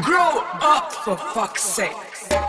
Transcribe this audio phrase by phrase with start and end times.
[0.00, 2.41] Grow up for fuck's sake.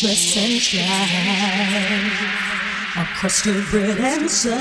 [0.00, 0.86] The and strife,
[2.96, 4.54] a crust bread and such.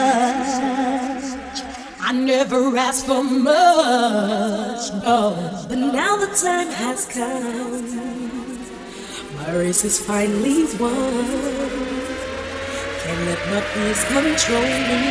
[2.02, 5.36] I never asked for much, no.
[5.70, 8.68] But now the time has come.
[9.36, 11.28] My race is finally won.
[13.04, 15.02] Can't let my fears control me.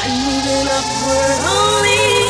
[0.00, 2.23] I'm moving upward only.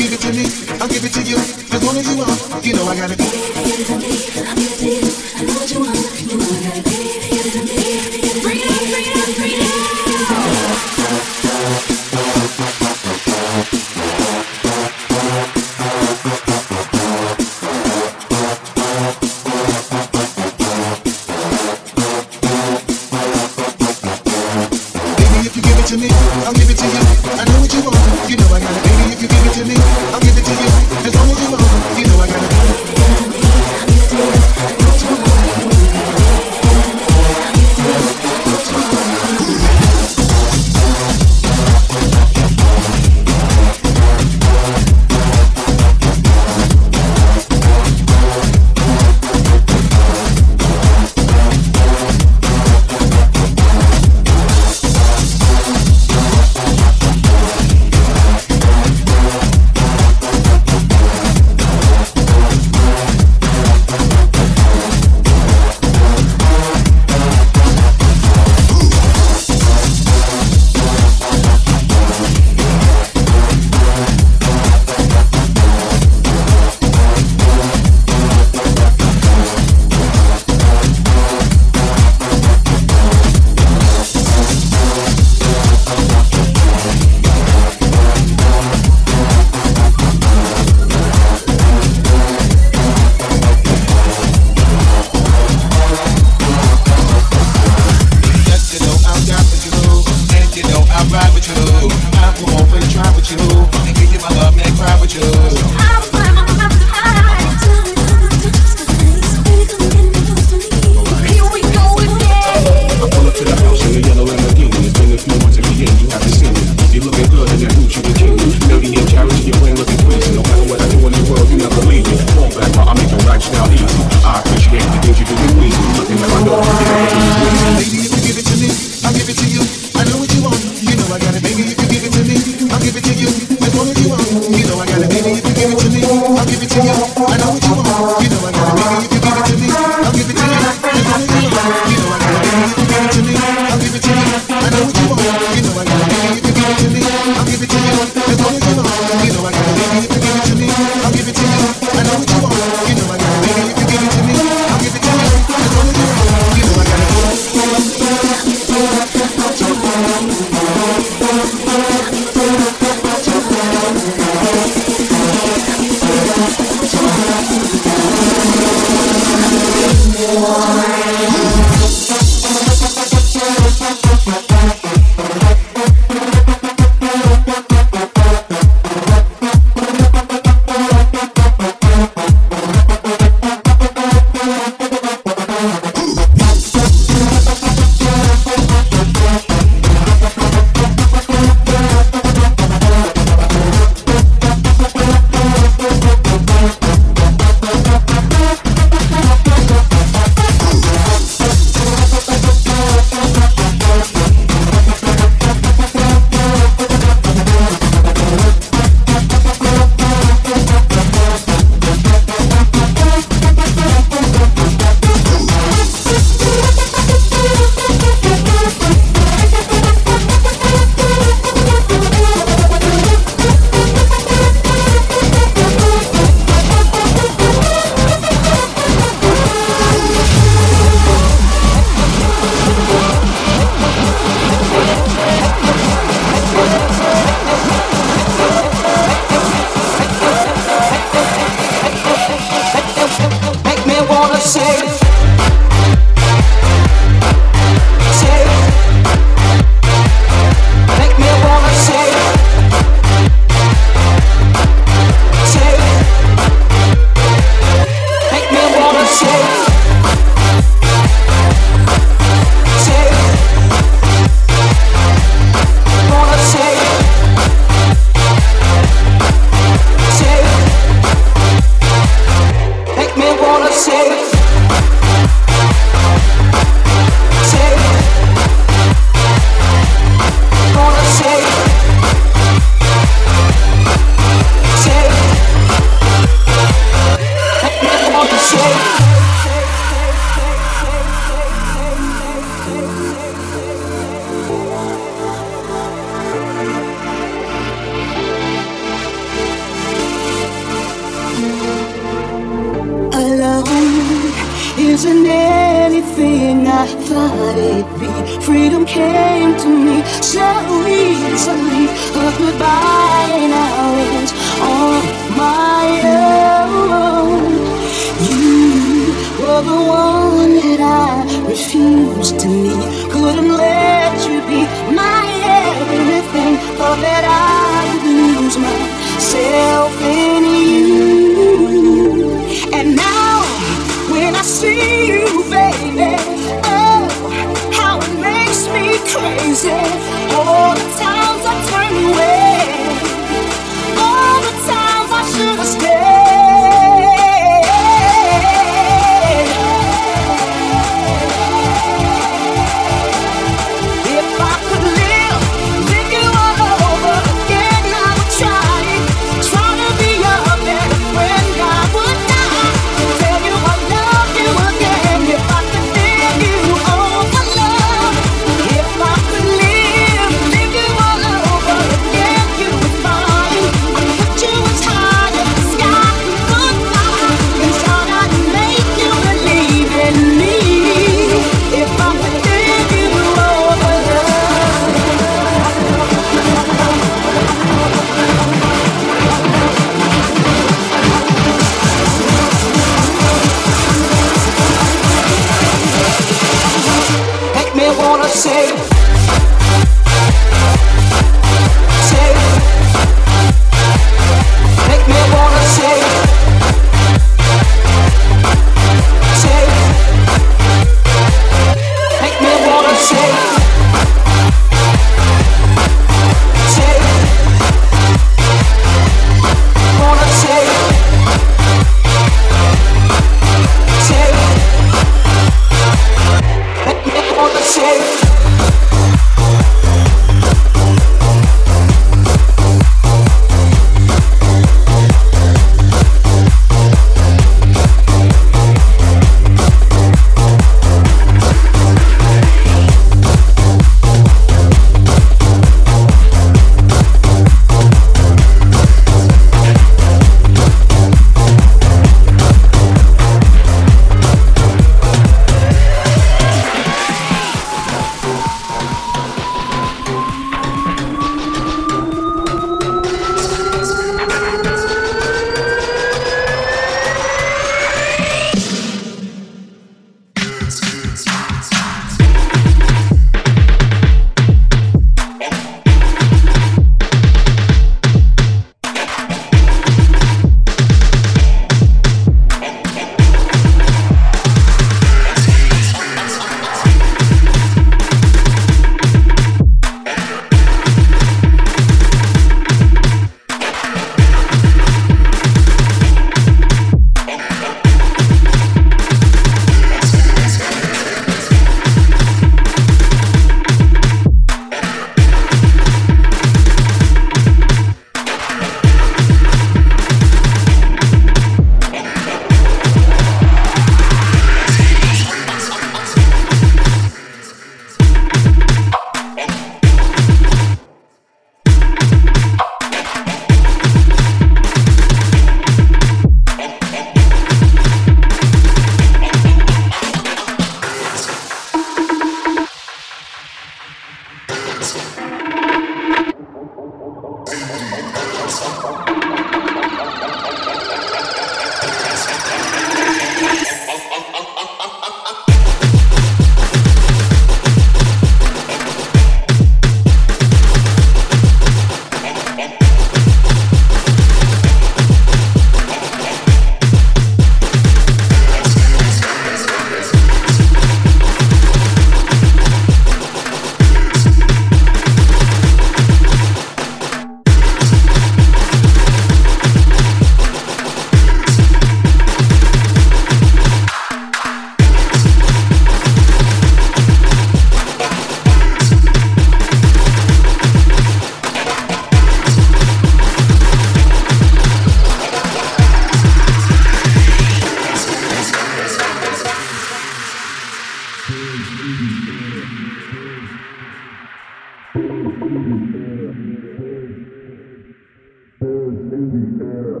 [598.60, 600.00] Birds in the air.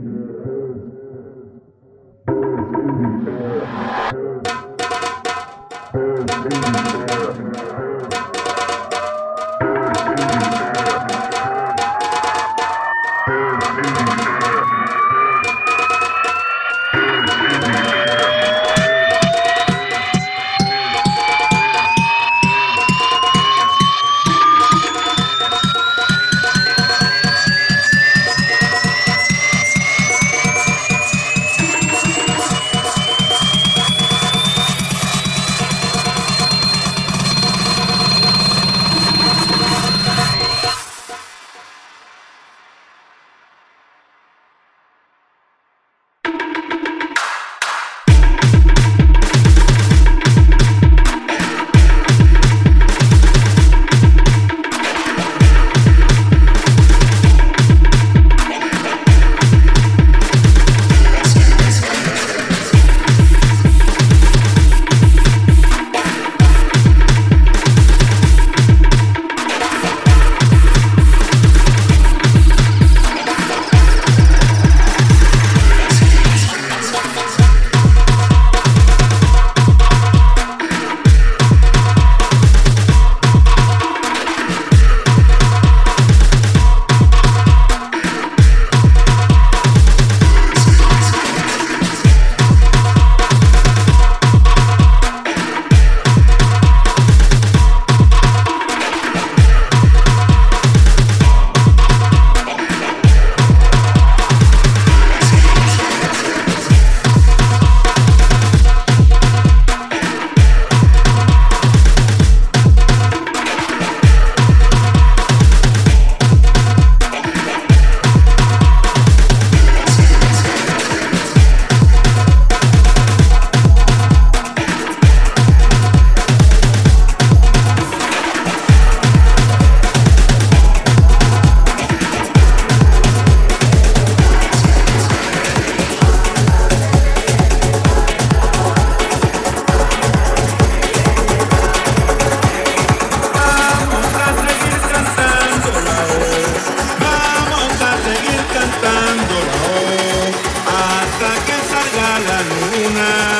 [152.26, 153.39] la luna.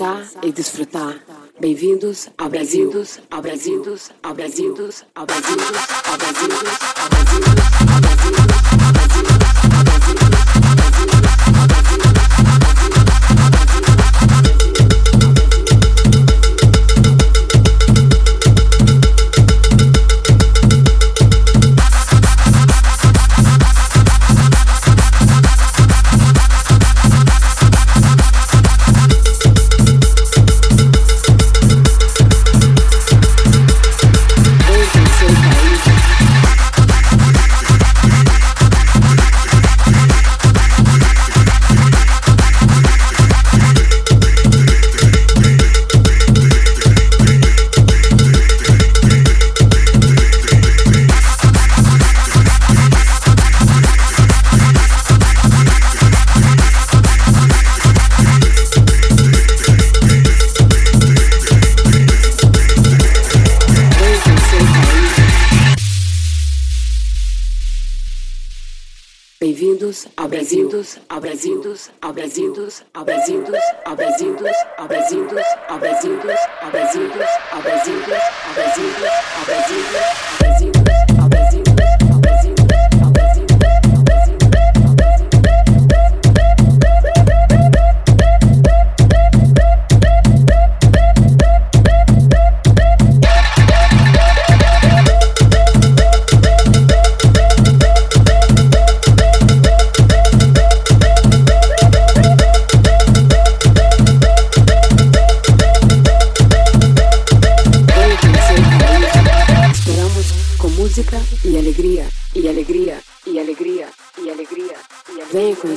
[0.00, 1.20] Dançar e desfrutar.
[1.60, 5.58] Bem-vindos ao Brasil, ao Brasil, ao Brasil, ao Brasil, ao Brasil, ao Brasil,
[6.06, 7.09] ao Brasil,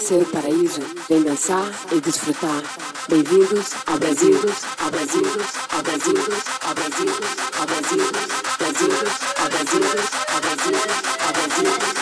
[0.03, 2.61] conhecer o paraíso, vem dançar e desfrutar.
[3.07, 4.37] Bem-vindos ao Brasil,
[4.79, 5.23] ao Brasil,
[5.69, 6.15] ao Brasil,
[6.61, 7.07] ao Brasil,
[7.59, 8.11] ao Brasil,
[8.59, 8.89] Brasil,
[9.37, 9.81] ao Brasil,
[10.33, 10.75] ao Brasil,
[11.25, 11.92] ao Brasil.